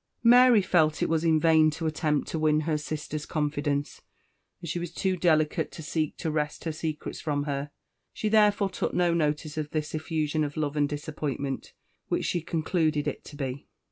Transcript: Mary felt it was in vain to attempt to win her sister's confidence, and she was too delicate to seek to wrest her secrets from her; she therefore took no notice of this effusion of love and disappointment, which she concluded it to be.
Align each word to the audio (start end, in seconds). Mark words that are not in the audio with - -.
Mary 0.23 0.63
felt 0.63 1.03
it 1.03 1.09
was 1.09 1.23
in 1.23 1.39
vain 1.39 1.69
to 1.69 1.85
attempt 1.85 2.27
to 2.27 2.39
win 2.39 2.61
her 2.61 2.75
sister's 2.75 3.27
confidence, 3.27 4.01
and 4.59 4.67
she 4.67 4.79
was 4.79 4.91
too 4.91 5.15
delicate 5.15 5.71
to 5.71 5.83
seek 5.83 6.17
to 6.17 6.31
wrest 6.31 6.63
her 6.63 6.71
secrets 6.71 7.21
from 7.21 7.43
her; 7.43 7.69
she 8.11 8.27
therefore 8.27 8.71
took 8.71 8.95
no 8.95 9.13
notice 9.13 9.57
of 9.59 9.69
this 9.69 9.93
effusion 9.93 10.43
of 10.43 10.57
love 10.57 10.75
and 10.75 10.89
disappointment, 10.89 11.73
which 12.07 12.25
she 12.25 12.41
concluded 12.41 13.07
it 13.07 13.23
to 13.23 13.35
be. 13.35 13.67